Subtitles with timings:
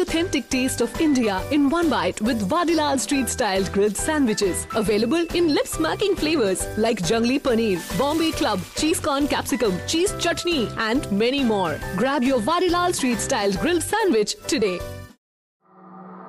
[0.00, 4.66] authentic taste of India in one bite with Vadilal Street Style grilled sandwiches.
[4.74, 10.68] Available in lip smacking flavors like Jungli Paneer, Bombay Club, Cheese Corn Capsicum, Cheese Chutney,
[10.78, 11.78] and many more.
[11.96, 14.78] Grab your Vadilal Street Style grilled sandwich today.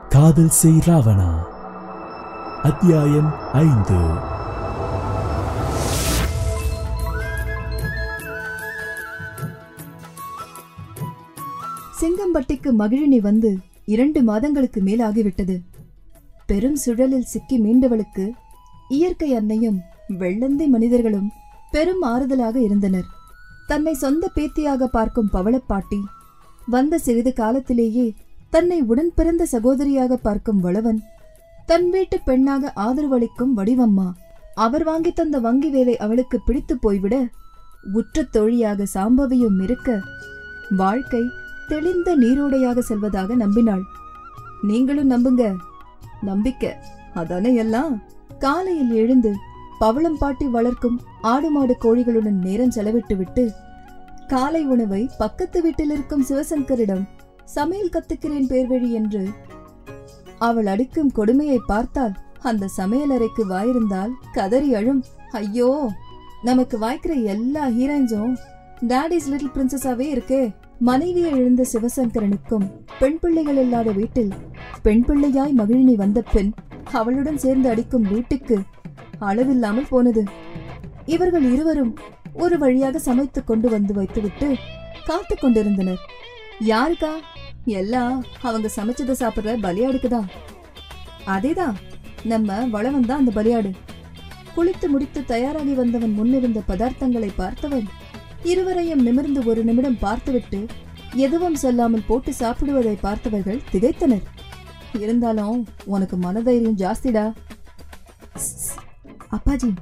[0.09, 1.31] காதல் செய் ராவணா
[2.61, 3.97] அத்தியாயம் ஐந்து
[12.00, 13.50] செங்கம்பட்டிக்கு மகிழினி வந்து
[13.94, 15.56] இரண்டு மாதங்களுக்கு மேலாகிவிட்டது.
[16.46, 18.24] பெரும் சுழலில் சிக்கி மீண்டவளுக்கு
[18.96, 19.78] இயற்கை அன்னையும்
[20.22, 21.28] வெள்ளந்தை மனிதர்களும்
[21.72, 23.08] பெரும் ஆறுதலாக இருந்தனர்.
[23.68, 26.00] தன்னை சொந்த பேத்தியாக பார்க்கும் பவளப்பாட்டி
[26.66, 28.06] வந்த சிறிது காலத்திலேயே
[28.50, 31.00] தன்னை உடன் பிறந்த சகோதரியாக பார்க்கும் வளவன்
[31.66, 34.08] தன் வீட்டு பெண்ணாக ஆதரவளிக்கும் வடிவம்மா.
[34.54, 37.16] அவர் வாங்கி தந்த வங்கி வேலை அவளுக்கு பிடித்து போய்விட
[37.98, 39.88] உற்ற தோழியாக சாம்பவியும் இருக்க
[40.76, 41.22] வாழ்க்கை
[41.68, 43.82] தெளிந்த நீரோடையாக செல்வதாக நம்பினாள்.
[44.62, 45.56] நீங்களும் நம்புங்க.
[46.22, 46.72] நம்பிக்கை.
[47.14, 48.02] அதானே எல்லாம்.
[48.38, 49.34] காலையில் எழுந்து
[49.78, 53.52] பவளம் பாட்டி வளர்க்கும் ஆடு மாடு கோழிகளுடன் நேரம் செலவிட்டு விட்டு
[54.26, 57.02] காலை உணவை பக்கத்து வீட்டில் இருக்கும் சிவசங்கரிடம்
[57.44, 59.28] சமையல் கத்துக்கிறேன் பேர்வழி என்று
[60.38, 65.04] அவள் அடிக்கும் கொடுமையை பார்த்தால் அந்த சமையலறைக்கு வாயிருந்தால் கதறி அழும்.
[65.32, 65.90] ஐயோ
[66.42, 68.36] நமக்கு வாய்க்கிற எல்லா ஹீரோயின்ஸும்
[68.80, 70.54] டேடிஸ் லிட்டில் பிரின்சஸாவே இருக்கே.
[70.86, 72.64] மனைவியை இழந்த சிவசங்கரனுக்கும்
[72.98, 74.32] பெண் பிள்ளைகள் இல்லாத வீட்டில்
[74.82, 76.54] பெண் பிள்ளையாய் மகிழினி வந்த பின்
[76.92, 78.56] அவளுடன் சேர்ந்து அடிக்கும் வீட்டுக்கு
[79.18, 80.22] அளவில்லாமல் போனது.
[81.06, 81.92] இவர்கள் இருவரும்
[82.32, 84.56] ஒரு வழியாக சமைத்து கொண்டு வந்து வைத்துவிட்டு
[85.04, 86.02] காத்து கொண்டிருந்தனர்.
[86.64, 87.12] யாருக்கா?
[87.64, 90.28] எல்லாம் அவங்க சமைச்சதை சாப்பிடுற பலியாடுக்குதான்
[91.26, 91.76] அதேதான்
[92.24, 93.70] நம்ம வளவன் தான் அந்த பலியாடு.
[94.56, 97.86] குளித்து முடித்து தயாராகி வந்தவன் முன்னிருந்த பதார்த்தங்களை பார்த்தவன்
[98.44, 100.66] இருவரையும் நிமிர்ந்து ஒரு நிமிடம் பார்த்துவிட்டு
[101.14, 104.22] எதுவும் சொல்லாமல் போட்டு சாப்பிடுவதை பார்த்தவர்கள் திகைத்தனர்.
[104.98, 107.32] இருந்தாலும் உனக்கு மனதைரியம் ஜாஸ்திடா?
[109.30, 109.74] அப்பாஜி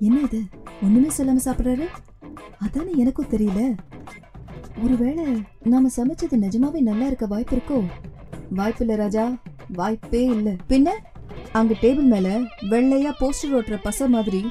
[0.00, 0.42] என்ன இது?
[0.82, 1.86] ஒண்ணுமே சொல்லாம சாப்பிடுறாரு?
[2.58, 3.78] அதானே எனக்கும் தெரியல.
[4.82, 5.24] ஒருவேளை
[5.62, 7.84] நாம சமைச்சது நிஜமாவே நல்லா இருக்க வாய்ப்பு இருக்கோ?
[8.50, 9.40] வாய்ப்பு இல்ல ராஜா
[9.72, 10.50] வாய்ப்பே இல்ல.
[10.68, 10.88] பின்ன?
[11.52, 12.28] அங்க டேபிள் மேல
[12.60, 14.46] வெள்ளையா போஸ்டர் ஓட்டுற பச மாதிரி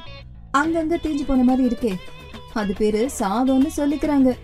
[0.58, 1.94] அங்கங்க தேஞ்சு போன மாதிரி இருக்கே.
[2.54, 4.38] அது பேரு சாதம்னு சொல்லிக்கிறாங்க.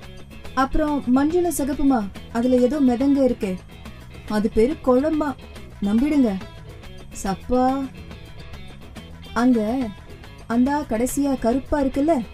[0.54, 2.08] அப்புறம் மஞ்சள சகப்புமா?
[2.32, 3.56] அதுல ஏதோ மிதங்க இருக்கே.
[4.28, 5.34] அது பேரு குழம்பா.
[5.82, 6.34] நம்பிடுங்க.
[7.22, 7.88] சப்பா.
[9.34, 9.88] அங்க
[10.46, 12.24] அந்தா கடைசியா கருப்பா இருக்குல்ல?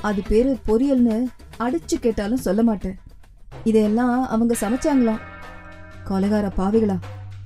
[0.00, 1.26] அது பேரு பொரியல்னு
[1.58, 2.98] அடிச்சு கேட்டாலும் சொல்ல மாட்டேன்.
[3.64, 5.20] இதையெல்லாம் அவங்க சமைச்சாங்களாம்.
[6.04, 6.98] கொலகார பாவிகளா.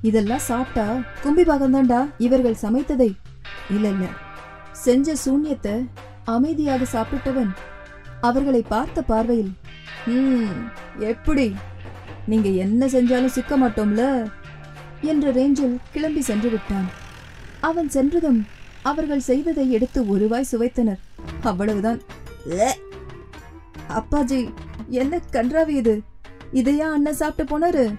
[0.03, 3.13] இதெல்லாம் சாப்பிட்டா கும்பி பாகம் தான்டா இவர்கள் சமைத்ததை.
[3.71, 4.05] இல்ல இல்ல.
[4.73, 5.89] செஞ்ச சூன்யத்தை
[6.25, 7.51] அமைதியாக சாப்பிட்டவன்
[8.21, 9.53] அவர்களை பார்த்த பார்வையில்
[10.07, 11.55] "ம், எப்படி?
[12.27, 14.31] நீங்க என்ன செஞ்சாலும் சிக்க மாட்டோம்ல?
[15.01, 16.91] என்ற ரேஞ்சில் கிளம்பி சென்று விட்டான்.
[17.61, 18.47] அவன் சென்றதும்
[18.83, 20.99] அவர்கள் செய்ததை எடுத்து ஒருவாய் சுவைத்தனர்.
[21.43, 22.01] அவ்வளவுதான்.
[23.89, 24.55] அப்பாஜி
[24.89, 26.03] என்ன கன்றாவி இது?
[26.53, 27.95] இதையா அண்ணன் சாப்பிட்டு போனாரு?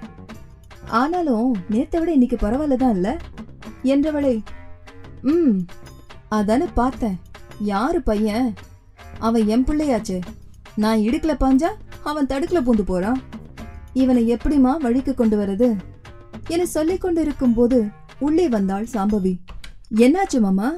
[0.86, 3.18] ஆனாலும் நேத்தை விட இன்னைக்கு பரவாயில்லதான் இல்ல?
[3.84, 4.40] என்றவளை
[5.22, 5.60] ம்
[6.30, 7.20] அதானே பார்த்தேன்.
[7.60, 8.54] யாரு பையன்?
[9.20, 10.22] அவன் என் பிள்ளையாச்சே.
[10.76, 11.70] நான் இடுக்கல பாஞ்சா
[12.04, 13.22] அவன் தடுக்கல பூந்து போறான்.
[13.94, 15.78] இவனை எப்படிமா வழிக்கு கொண்டு வரது
[16.48, 17.88] என சொல்லிக் கொண்டிருக்கும் போது
[18.20, 19.40] உள்ளே வந்தாள் சாம்பவி.
[19.96, 20.74] என்னாச்சு மாமா?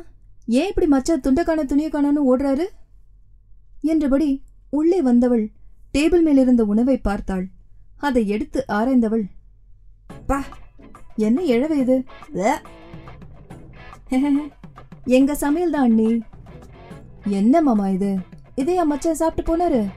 [0.46, 2.66] ஏன் இப்படி மச்சான் துண்டக்கான துணியை காணன்னு ஓடுறாரு?
[3.82, 5.52] என்றபடி உள்ளே வந்தவள்
[5.94, 7.48] டேபிள் மேலிருந்த உணவை பார்த்தாள்.
[7.98, 9.24] அதை எடுத்து ஆராய்ந்தவள்
[10.28, 10.44] பா
[11.16, 12.04] என்ன இழவு இது?
[15.06, 16.22] எங்க சமையல் தான் அண்ணி.
[17.26, 18.18] என்ன மாமா இது?
[18.56, 19.92] இதையா மச்சான் சாப்பிட்டு போனாரு?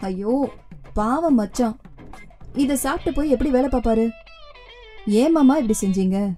[0.00, 0.50] ஐயோ
[0.94, 1.80] பாவம் மச்சான்.
[2.54, 4.10] இதை சாப்பிட்டு போய் எப்படி வேலை பார்ப்பாரு?
[5.06, 6.34] ஏன் மாமா இப்படி செஞ்சீங்க?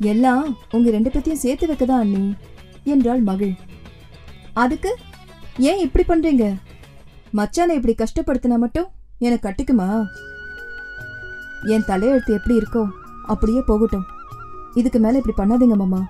[0.00, 2.34] எல்லாம் உங்க ரெண்டு பேத்தையும் சேர்த்து வைக்கதான் அண்ணி?
[2.84, 3.54] என்றாள் மகிழ்
[4.52, 4.96] அதுக்கு
[5.58, 6.56] ஏன் இப்படி பண்றீங்க?
[7.36, 8.88] மச்சானை இப்படி கஷ்டப்படுத்தினா மட்டும்
[9.18, 10.06] எனக்கு கட்டுக்குமா?
[11.62, 12.88] என் தலையெழுத்து எப்படி இருக்கோ
[13.22, 14.06] அப்படியே போகட்டும்.
[14.74, 16.08] இதுக்கு மேல இப்படி பண்ணாதீங்க மாமா.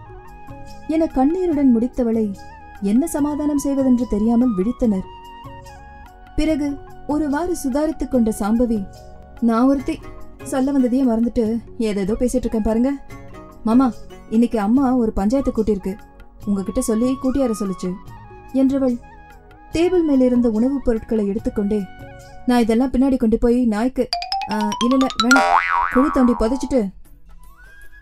[0.89, 2.35] என கண்ணீருடன் முடித்தவளை
[2.81, 5.07] என்ன சமாதானம் செய்வதென்று தெரியாமல் விழித்தனர்.
[6.37, 8.79] பிறகு ஒருவாறு சுதாரித்துக் கொண்ட சாம்பவி
[9.41, 9.99] நான் ஒருத்தி.
[10.43, 11.45] சொல்ல வந்ததையே மறந்துட்டு
[11.79, 12.91] ஏதேதோ பேசிட்டு இருக்கேன் பாருங்க.
[13.65, 13.93] மாமா
[14.31, 15.95] இன்னைக்கு அம்மா ஒரு பஞ்சாயத்து கூட்டியிருக்கு.
[16.45, 17.91] உங்ககிட்ட சொல்லி கூட்டியார சொல்லுச்சு.
[18.53, 18.97] என்றவள்
[19.73, 21.81] டேபிள் மேல இருந்த உணவுப் பொருட்களை எடுத்துக்கொண்டே
[22.47, 24.09] நான் இதெல்லாம் பின்னாடி கொண்டு போய் நாய்க்கு
[24.85, 25.51] இல்ல இல்ல வேணாம்.
[25.93, 26.81] குழி தோண்டி புதைச்சிட்டு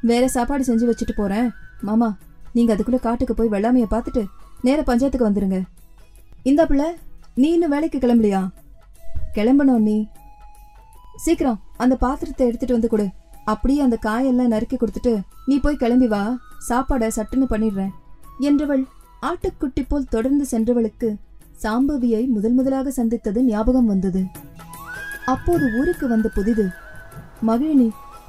[0.00, 1.50] வேற சாப்பாடு செஞ்சு வச்சுட்டு போறேன்.
[1.80, 2.16] மாமா
[2.52, 4.24] நீங்க அதுக்குள்ள காட்டுக்கு போய் வெள்ளாமைய பார்த்துட்டு
[4.62, 5.62] நேர பஞ்சாயத்துக்கு வந்துருங்க.
[6.42, 6.94] இந்த பிள்ளை
[7.34, 8.48] நீ இன்னும் வேலைக்கு கிளம்பலையா?
[9.34, 10.06] கிளம்பணும் நீ
[11.16, 13.06] சீக்கிரம் அந்த பாத்திரத்தை எடுத்துட்டு வந்து கொடு.
[13.44, 16.38] அப்படியே அந்த காயெல்லாம் நறுக்கி கொடுத்துட்டு நீ போய் கிளம்பி வா.
[16.68, 17.92] சாப்பாடை சட்டுன்னு பண்ணிடுறேன்.
[18.40, 18.84] என்றவள்
[19.22, 21.16] ஆட்டுக்குட்டி போல் தொடர்ந்து சென்றவளுக்கு
[21.62, 24.24] சாம்பவியை முதல் முதலாக சந்தித்தது ஞாபகம் வந்தது.
[25.24, 26.68] அப்போது ஊருக்கு வந்த புதிது
[27.46, 27.88] மகிழினி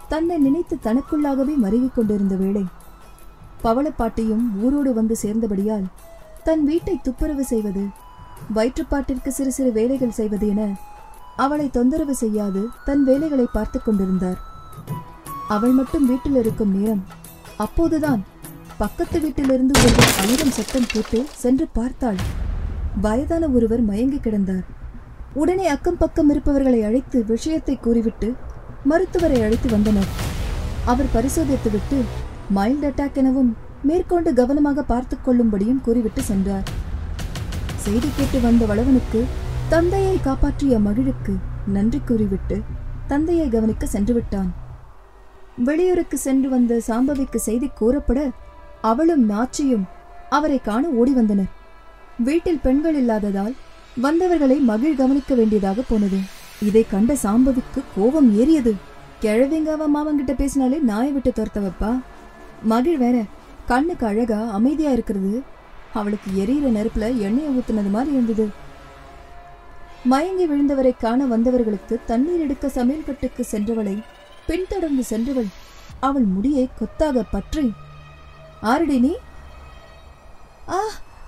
[0.10, 2.66] தன்னை நினைத்து தனக்குள்ளாகவே மருகிக் கொண்டிருந்த வேளை
[3.64, 5.86] பவளப்பாட்டியும் ஊரோடு வந்து சேர்ந்தபடியால்
[6.48, 7.82] தன் வீட்டை துப்புரவு செய்வது
[8.56, 10.62] வயிற்றுப்பாட்டிற்கு சிறு சிறு வேலைகள் செய்வது என
[11.44, 14.38] அவளை தொந்தரவு செய்யாது தன் வேலைகளை பார்த்து கொண்டிருந்தார்.
[15.56, 17.04] அவள் மட்டும் வீட்டில் இருக்கும் நேரம்
[17.66, 18.22] அப்போதுதான்
[18.78, 22.20] பக்கத்து வீட்டிலிருந்து ஒரு அமிரம் சத்தம் கேட்டு சென்று பார்த்தாள்.
[23.06, 24.66] வயதான ஒருவர் மயங்கி கிடந்தார்.
[25.42, 28.30] உடனே அக்கம் பக்கம் இருப்பவர்களை அழைத்து விஷயத்தை கூறிவிட்டு
[28.92, 30.12] மருத்துவரை அழைத்து வந்தனர்.
[30.92, 31.98] அவர் பரிசோதித்துவிட்டு
[32.58, 33.52] மைல்டு அட்டாக் எனவும்
[33.84, 36.64] மேற்கொண்டு கவனமாக பார்த்துக் கொள்ளும்படியும் கூறிவிட்டு சென்றார்.
[37.76, 39.24] செய்தி கேட்டு வந்த வளவனுக்கு
[39.70, 41.36] தந்தையை காப்பாற்றிய மகிழுக்கு
[41.68, 42.62] நன்றி கூறிவிட்டு
[43.08, 44.54] தந்தையை கவனிக்க சென்று விட்டான்.
[45.58, 48.30] வெளியூருக்கு சென்று வந்த சாம்பவிக்கு செய்தி கூறப்பட
[48.82, 49.84] அவளும் நாச்சியும்
[50.30, 51.52] அவரை காண ஓடி வந்தனர்.
[52.20, 53.56] வீட்டில் பெண்கள் இல்லாததால்
[54.02, 56.18] வந்தவர்களை மகிழ் கவனிக்க வேண்டியதாக போனது.
[56.64, 58.76] இதை கண்ட சாம்பவிக்கு கோபம் ஏறியது.
[59.22, 62.02] கிழவிங்க அவன் மாமன்கிட்ட பேசினாலே நாயை விட்டு துரத்தவப்பா?
[62.64, 63.24] மகிழ் வேற
[63.70, 65.34] கண்ணுக்கு அழகா அமைதியா இருக்கிறது.
[66.00, 68.46] அவளுக்கு எரியிற நெருப்புல எண்ணெயை ஊத்துனது மாதிரி இருந்தது.
[70.12, 73.96] மயங்கி விழுந்தவரை காண வந்தவர்களுக்கு தண்ணீர் எடுக்க சமையல் கட்டுக்கு சென்றவளை
[74.48, 75.50] பின்தொடர்ந்து சென்றவள்
[76.08, 77.66] அவள் முடியை கொத்தாக பற்றி
[78.72, 79.14] ஆரடி நீ?
[80.76, 80.78] ஆ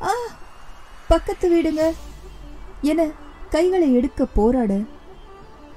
[0.10, 0.14] ஆ
[1.12, 1.84] பக்கத்து வீடுங்க.
[2.92, 3.08] என
[3.56, 4.74] கைகளை எடுக்க போராட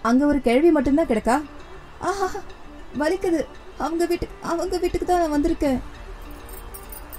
[0.09, 1.37] அங்க ஒரு கிழவி மட்டும்தான் கிடக்கா?
[2.11, 2.29] ஆஹா
[3.01, 3.41] வலிக்குது.
[3.85, 5.79] அவங்க வீட்டுக்கு அவங்க வீட்டுக்கு தான் நான் வந்திருக்கேன்.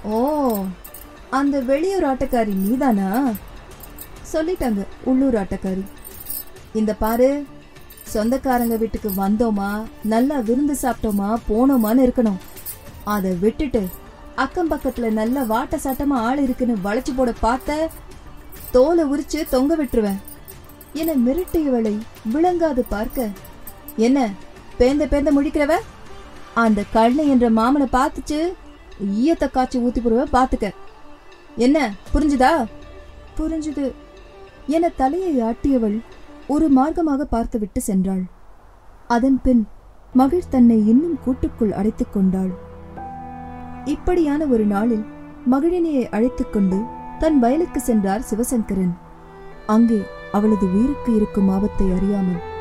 [0.04, 0.16] ஓ
[1.30, 3.10] அந்த வெளியூர் ஆட்டக்காரி நீதானா?
[4.32, 5.84] சொல்லிட்டாங்க உள்ளூர் ஆட்டக்காரி.
[6.72, 7.46] இந்த பாரு
[8.02, 12.40] சொந்தக்காரங்க வீட்டுக்கு வந்தோமா நல்லா விருந்து சாப்பிட்டோமா போனோமான்னு இருக்கணும்.
[13.04, 13.82] அதை விட்டுட்டு
[14.34, 17.88] அக்கம் பக்கத்துல நல்ல வாட்ட சாட்டமா ஆள் இருக்குன்னு வளைச்சு போட பார்த்த
[18.70, 20.20] தோலை உரிச்சு தொங்க விட்டுருவேன்.
[20.92, 21.94] என மிரட்டியவளை
[22.34, 23.28] விளங்காது பார்க்க.
[23.96, 24.28] என்ன
[24.78, 25.74] பேந்த பேந்த முடிக்கிறவ
[26.54, 28.40] அந்த கண்ணு என்ற மாமனை பார்த்துச்சு
[29.02, 30.70] ஈயத்தை காய்ச்சி ஊத்தி போடுவேன் பாத்துக்க.
[31.56, 32.66] என்ன புரிஞ்சுதா?
[33.38, 33.92] புரிஞ்சுது.
[34.66, 36.00] என தலையை ஆட்டியவள்
[36.46, 38.22] ஒரு மார்க்கமாக பார்த்துவிட்டு சென்றாள்.
[39.06, 39.68] அதன் பின்
[40.12, 42.50] மகிழ் தன்னை இன்னும் கூட்டுக்குள் அடைத்துக் கொண்டாள்.
[43.84, 45.04] இப்படியான ஒரு நாளில்
[45.50, 46.82] மகிழினியை அழைத்துக் கொண்டு
[47.18, 48.94] தன் வயலுக்கு சென்றார் சிவசங்கரன்.
[49.66, 50.02] அங்கே
[50.32, 52.52] அவளது உயிருக்கு இருக்கும் ஆபத்தை அறியாமல்